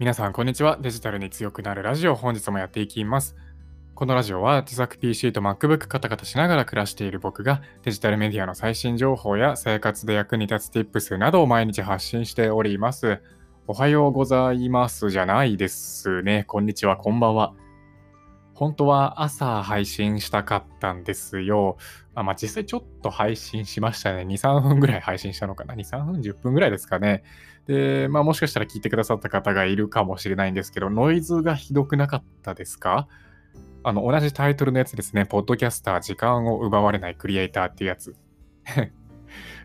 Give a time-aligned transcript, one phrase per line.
[0.00, 0.78] 皆さん、こんにちは。
[0.80, 3.36] デジタルに強くなるラジオ、本日もやっていきます。
[3.94, 13.20] このラジオは自作 PC と MacBook カタカタしながら暮らしている僕がデジタルメディアの最新情報や生活で役に立つ Tips などを毎日発信しております。
[13.66, 16.44] おはようございますじゃないですね。
[16.48, 17.52] こんにちは、こんばんは。
[18.60, 21.78] 本当は朝配信したかったんですよ。
[22.14, 24.20] あまあ、実際ちょっと配信しましたね。
[24.24, 25.74] 2、3分ぐらい配信したのかな。
[25.74, 27.22] 2、3分、10分ぐらいですかね。
[27.66, 33.08] で、まあもしかしたら聞いてくださった方がいるかもしれないんですけど、ノイズがひどくなかったですか？
[33.82, 35.24] あの、同じタイトルのやつですね。
[35.24, 38.14] ポッドキャスター、時間を奪われないクリエイターっていうやつ。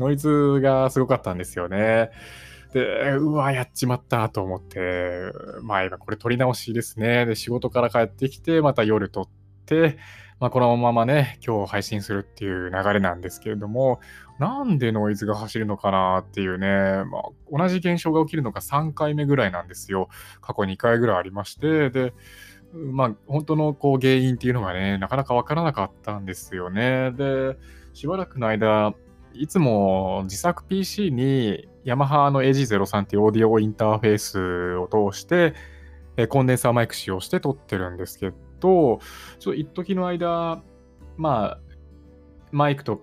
[0.00, 2.10] ノイズがすごかったんですよね。
[2.72, 5.32] で、うわ、やっちまったと思って、
[5.62, 7.24] まあ今これ撮り直しですね。
[7.24, 9.28] で、仕事から帰ってきて、また夜撮っ
[9.64, 9.98] て、
[10.38, 14.00] まあこのままね、今日配信するっていう流れなんですけれども、
[14.38, 20.08] なんでノイズが走るのかなっていうね、まあ同じ現象が起きるのが3回目ぐらいなんですよ。
[20.42, 22.12] 過去2回ぐらいありまして、で、
[22.74, 27.12] まあ本当のこう原因っていうのがね、なかなかわからなかったんですよね。
[27.12, 27.56] で、
[27.94, 28.94] しばらくの間、
[29.32, 35.54] いつも自作 PC にヤマハの AG03 っていうオーディオインターフェースを通して、
[36.18, 39.00] えコンデンサーマイク使用して撮ってるんですけど、ちょっ
[39.40, 40.62] と一時の間、
[41.16, 41.60] まあ、
[42.52, 43.00] マイクと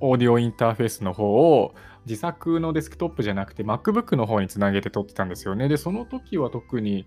[0.00, 5.68] オーディオインターフェースの方を自作のデスクトップじゃなくて MacBook の方につなげて撮ってたんですよね。
[5.68, 7.06] で、その時は特に、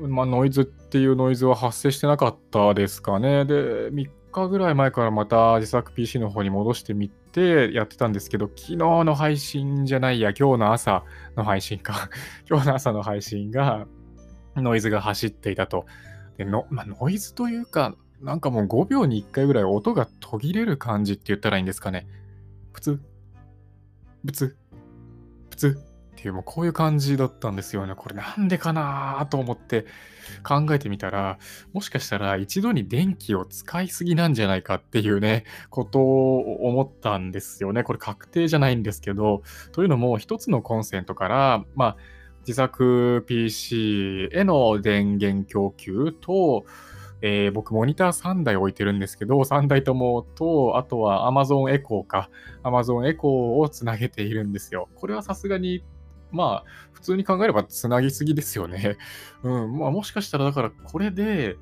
[0.00, 3.44] まあ、ノイズっていうノイズは発生してなかったですかね。
[3.44, 4.08] で、3
[4.42, 11.04] 日ぐらい前からまた自作 PC の方に戻してみてやってたんですけど、昨日の配信じゃないや、今日の朝
[11.36, 12.10] の配信か。
[12.48, 13.86] 今日の朝の配信が
[14.56, 15.86] ノイズが走っていたと。
[16.36, 22.06] でのまあ、ノイズというか、なんかもう5秒に1回ぐらい音が途切れる感じって言ったらいいんですかね。
[22.72, 23.00] プツ、
[24.26, 24.56] プツ、
[25.50, 25.93] プツ
[26.24, 27.94] っていう、もうこういう感じだったんですよね。
[27.94, 29.84] これなんでかなと思って
[30.42, 31.38] 考えてみたら、
[31.74, 37.82] もしかしたら一度に電気を使いすぎなんじゃないかっていうね、ことを思ったんですよね。
[37.82, 39.42] これ確定じゃないんですけど、
[39.72, 41.96] というのも一つのコンセントから、まあ、
[42.40, 46.64] 自作 PC への電源供給と、
[47.20, 52.30] えー、僕モニター3台置いてるんですけど、3台ともと、あとは Amazon Echo か、
[52.62, 54.88] Amazon Echo をつなげているんですよ。
[54.94, 55.82] これはさすがに
[56.34, 58.96] まあ、普通に考えればつなぎすぎですよね。
[59.42, 59.78] うん。
[59.78, 61.56] まあ、もしかしたら、だからこれで、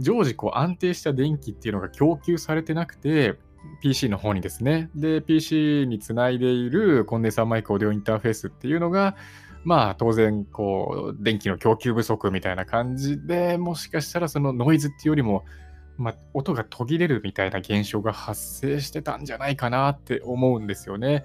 [0.00, 3.38] 常時こう安定した電気っていうのが供給されてなくて、
[3.80, 4.90] PC の方にですね。
[4.94, 9.16] で、PC につないでいるコンデンサーマイクオーディオインターフェースっていうのが、
[9.62, 15.44] まあ当然、こう、電気の供給不足みたいな感じで、もしかしたらそのノイズっていうよりも、
[15.96, 21.24] まあ、音が途切れるみたいな現象が発生してたんじゃないかなって思うんですよね。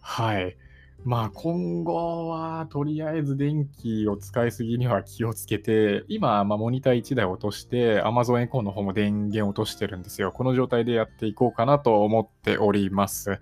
[0.00, 0.56] はい。
[1.04, 10.30] まあ今後はとりあえず電気を使いすぎには気をつけて、今、ま、モニター1台落として、Amazon Echo の方も電源落としてるんですよ。
[10.30, 13.40] この状態でやっていこうかなと思っております。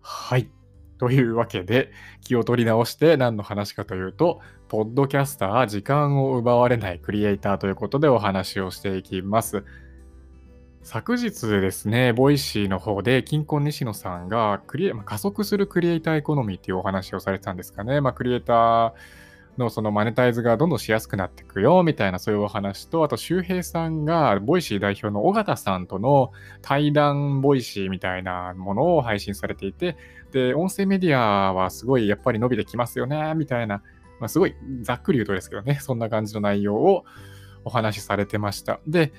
[0.00, 0.50] はい。
[0.98, 1.92] というわけで、
[2.22, 9.64] 気を取り直して何の話かというと、ポッドキャスター、時間を奪われないクリエイターということでお話をしていきます。
[10.82, 18.00] 昨日ですね、 Voicy の方で、キンコン西野さんがクリエ、まあ、加速するクリエイターエコノミーっていうお話をされてたんですかね。
[18.00, 18.92] まあ、クリエイター
[19.58, 26.32] のそのマネタイズがどんどんしやすくなっていくよみたいなそういうお話と、あと周平さんが Voicy 代表の緒方さんとの
[26.62, 29.98] 対談 Voicy みたいなものを配信されていて、
[30.32, 33.82] で、音声メディアはすごいやっぱり伸びてきますよね、みたいな、
[34.18, 37.04] まあ、すごいざっくり言うとですけどね、そんな感じの内容を
[37.64, 38.80] お話しされてました。
[38.86, 39.12] で、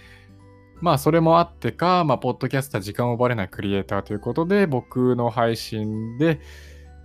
[0.82, 6.40] まあ、それもあってか、まあ、ポッドキャスター時間を奪われないクリエイターということで、僕の配信で、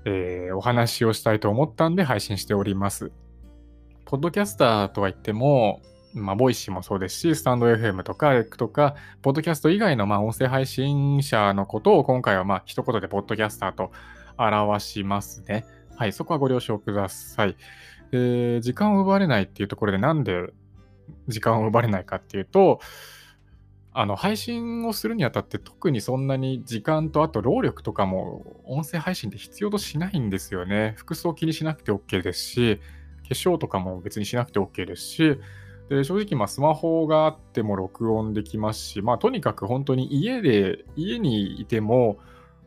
[0.06, 3.12] えー、お話をしたいと思ったんで配信しております。
[4.06, 5.82] ポッドキャスターとは言っても、
[6.14, 13.92] まあ、 Voicy もそうですし、 stand.fm とか、レックとか、ポッドキャスト以外の、まあ、音声配信者のことを今回は、まあ、一言でポッドキャスターと
[14.38, 15.66] 表しますね。
[15.96, 17.56] はい、そこはご了承ください。
[18.12, 20.50] えー、時間を奪われないっていうところで、なんで
[21.28, 22.80] 時間を奪われないかっていうと、
[23.98, 30.92] あの配信をするにあたって特にそんなに時間とあと労力とかも音声配信って必要としないんですよね。
[30.98, 32.82] 服装気にしなくて OK ですし、化
[33.30, 35.40] 粧とかも別にしなくて OK ですし、
[35.88, 42.18] で正直まスマホがあっても録音できますし、まあとにかく本当に家で、家にいても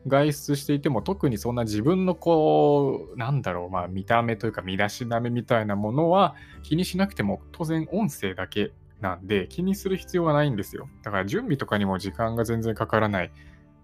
[0.08, 6.34] 外出していても特にそんな自分のこう、なんだろう、まあ見た目というか身だしなみみたいなものは
[6.64, 10.88] 気にしなくても当然音声だけなんで気にする必要がないんですよ。
[11.02, 13.32] だから準備とかにも時間が全然かからない。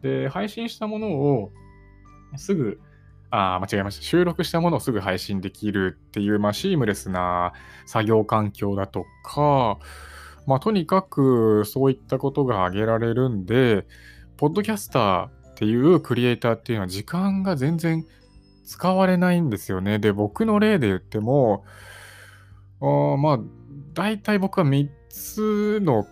[0.02, 1.52] で、配信したものを
[2.36, 2.80] すぐ
[3.30, 4.02] あ間違えました。
[4.02, 7.52] 収録したものをすぐ配信できるっていう、まあ、シームレスな
[7.86, 9.78] 作業環境だとか、
[10.46, 13.86] まあ、とにかくそういったことが挙げられるんで、
[14.36, 18.04] ポッドキャスターっていうクリエイターっていうのは時間が全然
[18.64, 19.98] 使われないんですよね。
[19.98, 21.64] で、僕の例で言っても、
[22.80, 23.38] あまあ、
[23.94, 26.06] 大体僕は3つの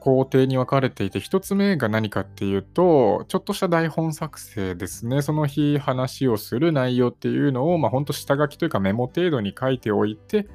[0.00, 5.22] 工程に分かれていて、1つ目が何かっていうと、ちょっとした台本作成ですね。
[5.22, 10.46] その日話をする内容っていうのを、まあ、ほんと下書きというかメモ程度に書いておいて、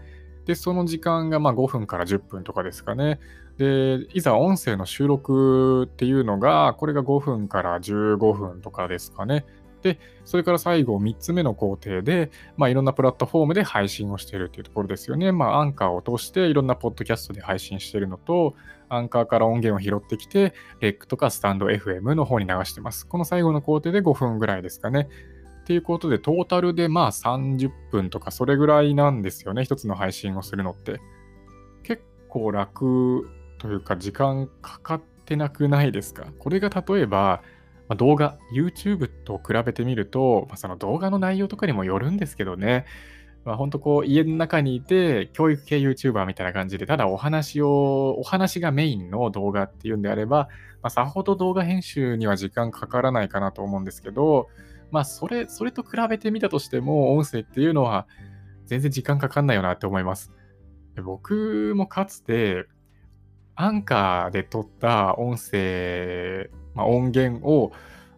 [0.45, 3.19] で、その時間がま5分から10分とかですかね。
[3.57, 9.45] で、いざ音声の収録っていうのが、これが5分から15分とかですかね。
[9.81, 15.31] で、それから最後3つ目の工程で、まあ、いろんなプラットフォームで配信をしているっていうところですよね。
[15.31, 18.55] まあ、アンカーを通していろんなポッドキャストで配信しているのと、
[18.89, 23.07] アンカーから音源を拾ってきて、レックとかスタンド FM の方に流してます。
[23.07, 25.07] この最後の工程で5分ぐらいですかね。
[25.61, 29.63] っていうことで、トータルでまあ30分とかそれぐらいなんですよね。
[29.63, 30.99] 一つの配信をするのって。
[31.83, 33.29] 結構楽
[33.59, 36.25] というか時間かかってなくないですか？
[36.39, 37.43] これが例えば、
[37.89, 42.85] まあ、動画、YouTube と比べてみると、まあ、その動画の内容とかにもよるんですけどね。
[43.43, 50.49] まあ、本当こう家の中にいて教育系 YouTuber みたいな感じでただお話をお話がメインの動画っていうんであれば、
[50.81, 54.49] まあ、さほど動画編集には時間かからないかなと思うんですけど
[54.91, 58.07] まあ、それ、それと比べてみたとしても、音声っていうのは
[58.65, 60.31] 全然時間かかんないよなって思います。
[61.03, 62.65] 僕もかつて、
[63.55, 66.49] アンカーで撮った音声、
[66.79, 67.71] まあ、音源を、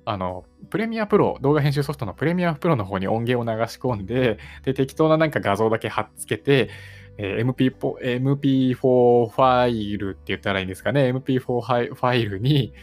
[0.05, 6.69] あの、プレミアプロ、動画編集ソフトのプレミアプロの方に音源を流し込んで、で、適当ななんか画像だけ貼っつけて、
[7.17, 12.73] えー、MP4, MP4 ファイルって言ったらいいんですかね、MP4 ファイルに、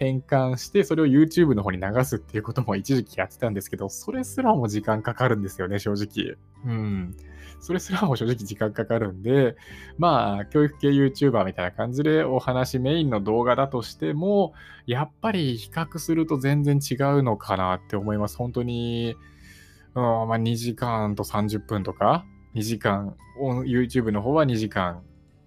[0.00, 6.36] 変換して、それを YouTube の方に流すっていうことも一時期やってたんですけど、それすらも時間かかるんですよね、正直。
[6.64, 7.14] うん。
[7.60, 9.56] それすらも正直時間かかるんで、
[9.98, 14.54] まあ、教育系 YouTuber みたいな感じでお話メインの動画だとしても、
[14.86, 18.36] やっぱり比較すると全然違うのかなって思います。
[18.36, 19.14] 本当に、
[19.94, 22.24] うんまあ、2時間と30分とか、
[22.54, 23.16] 2時間、
[23.66, 25.02] YouTube の方は2時間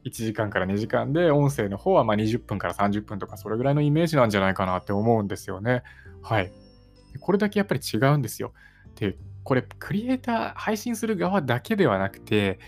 [0.05, 5.83] 1時間から2時間で、音声の方はま20分から30分とか、それぐらいのイメージなんじゃないかなって思うんですよね。
[6.21, 6.51] はい。
[7.19, 8.53] これだけやっぱり違うんですよ。
[8.95, 12.59] で、これ、クリエイター、配信する側だけではなくて、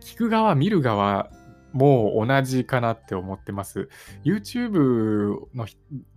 [0.00, 1.30] 聞く側、見る側
[1.72, 3.88] もう同じかなって思ってます。
[4.24, 5.66] YouTube の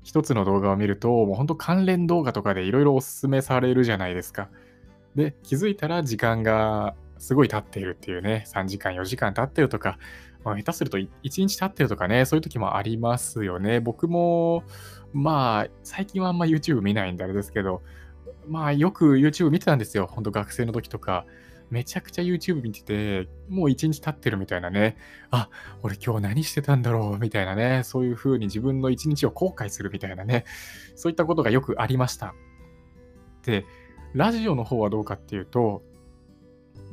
[0.04, 4.50] 一つの動画を見ると、もう本当関連動画とかでいろいろおすすめされるじゃないですか。
[5.16, 10.00] で、気づいたら時間がすごい経っているっていうね、3時間、4時間経ってるとか、
[10.44, 13.80] まあ、下手すると1日経ってるとかね、そういう時もありますよね。
[13.80, 14.64] 僕も、
[15.14, 17.84] まあ、最近はあんま YouTube 見ないんであれですけど、
[18.48, 20.08] まあ、よく YouTube 見てたんですよ。
[20.08, 21.26] ほんと学生の時とか。
[21.70, 24.96] めちゃくちゃ YouTube 見てて、もう1日経ってるみたいなね。
[25.32, 25.50] あ、
[25.82, 27.18] 俺今日何してたんだろう？
[27.18, 27.82] みたいなね。
[27.84, 30.46] そういう風に自分の1日を後悔するみたいなね。
[30.96, 32.36] そういったことがよくありました。
[33.44, 33.66] で、
[34.14, 35.82] ラジオの方はどうかっていうと、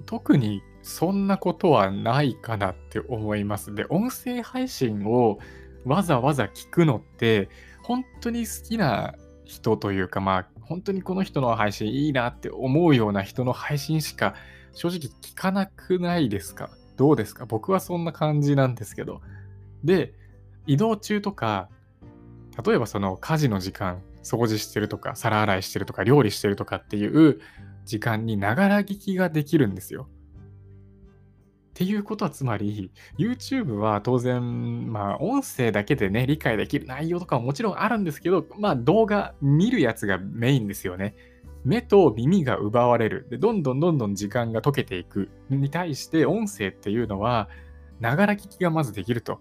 [0.07, 3.75] 特にそんなことはないかなって思います。
[3.75, 5.41] で、音声配信を
[5.85, 7.51] わざわざ聞くのって、
[7.83, 9.15] 本当に好きな
[9.45, 14.37] 人というか、まあ、本当にこの人の配信いいなって思うような人の配信しか
[14.73, 16.71] 正直聞かなくないですか？
[16.97, 17.45] どうですか？
[17.45, 19.21] 僕はそんな感じなんですけど。
[19.83, 20.15] で、
[20.69, 21.69] 移動中とか、
[22.65, 27.41] 例えばその家事の時間、掃除してるとか、皿洗いしてるとか、料理してるとかっていう
[27.85, 30.09] 時間にながら聞きができるんですよ。
[31.81, 41.15] っていうことはつまり、YouTube は当然、まあ、音声だけでね、理解できる内容とかももちろんあるんですけど、まあ、動画見るやつがメインですよね。
[41.65, 43.27] 目と耳が奪われる。
[43.31, 45.31] で、どんどんどんどん時間が溶けていく。
[45.49, 47.49] に対して、音声っていうのは、
[47.99, 49.41] ながら聞きがまずできると。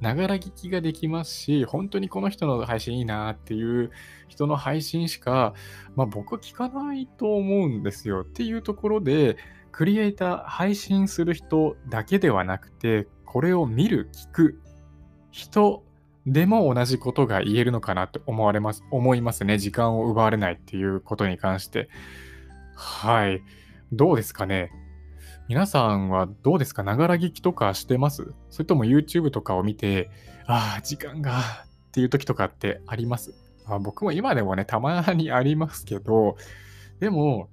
[0.00, 3.92] ながら聞きができますし、本当にこの人の配信いいなっていう
[4.26, 5.54] 人の配信しか、
[5.94, 8.22] まあ僕は聞かないと思うんですよ。
[8.22, 9.36] っていうところで、
[9.72, 14.60] クリエイター、配信する人だけではなくて、これを見る、聞く
[15.30, 15.84] 人
[16.26, 19.58] でも同じことが言えるのかなって思われます、思いますね。
[19.58, 21.88] 時間を奪われないっていうことに関して。
[22.74, 23.42] はい。
[23.92, 24.70] どうですかね？
[25.48, 26.82] 皆さんはどうですか？
[26.82, 28.34] ながら聞きとかしてます？
[28.50, 30.10] それとも YouTube とかを見て、
[30.46, 31.42] ああ、時間がっ
[31.92, 33.34] ていう時とかってあります？
[33.66, 36.36] あ僕も今でもね、たまにありますけど、
[37.00, 37.48] でも、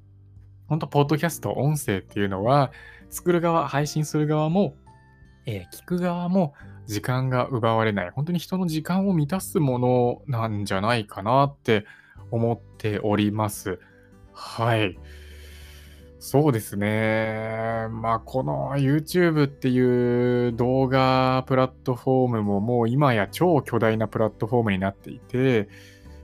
[0.67, 2.71] 本当ポッドキャスト、音声っていうのは、
[3.09, 4.75] 作る側、配信する側も、
[5.45, 6.53] えー、聞く側も
[6.87, 8.09] 時間が奪われない。
[8.11, 11.85] 本当に人の時間を満たすものなんじゃないかなって
[12.31, 13.79] 思っております。
[14.33, 14.97] はい。
[16.19, 17.87] そうですね。
[17.91, 25.69] まあ、この YouTube っていう動画プラットフォームももう今や超巨大なプラットフォームになっていて、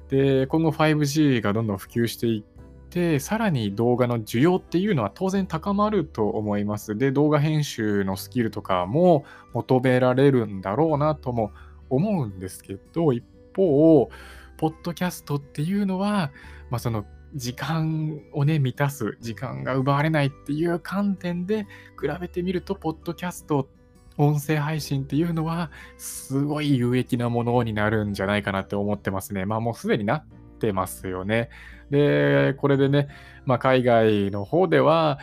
[0.10, 2.51] で、今後 5G がどんどん普及していっ
[2.92, 6.98] て、さらに動画の需要っていうのは当然高まると思います。
[6.98, 11.52] で、動画編集のスキルとかも求められるんだろうなとも
[11.90, 13.24] 思うんですけど、一
[13.56, 14.10] 方、
[14.58, 16.32] ポッドキャストっていうのは、
[16.70, 21.64] まあ、その時間をね、満たす、時間が奪われないっていう観点で
[22.00, 23.70] 比べてみると、ポッドキャスト、
[24.18, 29.46] 音声配信っていうのは、すごい有益なものになるんじゃないかなって思ってますね。
[29.46, 30.26] まあもうすでにな
[30.62, 31.50] ってますよね。
[31.90, 33.08] で、これでね、
[33.46, 35.18] まあ海外の方では、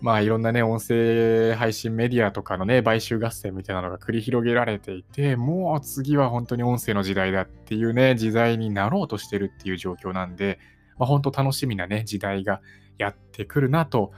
[0.00, 10.58] まあいろんなね、音声配信メディアとかのね、買収合戦みたいなのが繰り広げられていて、もう次は本当に音声の時代だっていうね、時代になろうとしてるっていう状況なんで、
[10.98, 12.60] まあ、本当楽しみなね、時代が
[12.98, 14.12] やってくるなと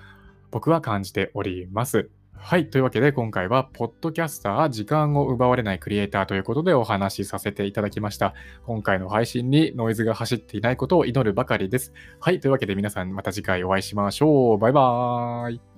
[0.50, 2.10] 僕は感じております。
[2.36, 2.68] はい。
[2.68, 8.34] というわけで今回は、ポッドキャスター、時間を奪われないクリエイターということでお話しさせていただきました。
[8.64, 11.94] 今回の配信にノイズが走っていないことを祈るばかりです。
[12.20, 12.40] はい。
[12.40, 14.58] というわけで皆さんまた次回お会いしましょう。
[14.58, 15.73] バイバーイ。